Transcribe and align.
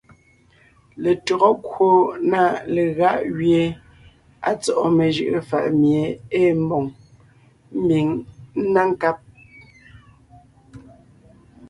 Letÿɔgɔ 1.03 1.49
kwò 1.65 1.87
na 2.31 2.41
legáʼ 2.75 3.17
gẅie 3.37 3.63
à 4.49 4.51
tsɔ́ʼɔ 4.61 4.85
mejʉʼʉ 4.97 5.37
fàʼ 5.49 5.65
mie 5.81 6.03
ée 6.39 6.49
mbòŋ, 6.63 6.83
ḿbiŋ 7.83 8.07
ńná 8.61 8.81
nkáb, 8.91 9.17